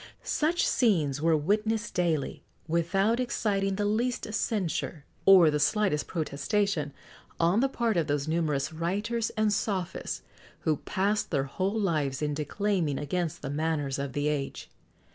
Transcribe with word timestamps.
Such 0.23 0.65
scenes 0.67 1.21
were 1.21 1.37
witnessed 1.37 1.93
daily, 1.93 2.41
without 2.67 3.19
exciting 3.19 3.75
the 3.75 3.85
least 3.85 4.33
censure, 4.33 5.05
or 5.27 5.51
the 5.51 5.59
slightest 5.59 6.07
protestation, 6.07 6.91
on 7.39 7.59
the 7.59 7.69
part 7.69 7.97
of 7.97 8.07
those 8.07 8.27
numerous 8.27 8.73
writers 8.73 9.29
and 9.37 9.53
sophists, 9.53 10.23
who 10.61 10.77
passed 10.77 11.29
their 11.29 11.43
whole 11.43 11.79
lives 11.79 12.23
in 12.23 12.33
declaiming 12.33 12.97
against 12.97 13.43
the 13.43 13.51
manners 13.51 13.99
of 13.99 14.13
the 14.13 14.27
age. 14.27 14.71